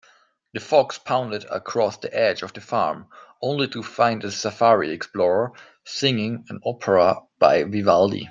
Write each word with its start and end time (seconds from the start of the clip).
The 0.55 0.59
fox 0.59 0.97
pounced 0.97 1.45
across 1.51 1.97
the 1.99 2.11
edge 2.11 2.41
of 2.41 2.53
the 2.53 2.59
farm, 2.59 3.05
only 3.39 3.67
to 3.67 3.83
find 3.83 4.23
a 4.23 4.31
safari 4.31 4.89
explorer 4.89 5.51
singing 5.85 6.43
an 6.49 6.59
opera 6.65 7.17
by 7.37 7.65
Vivaldi. 7.65 8.19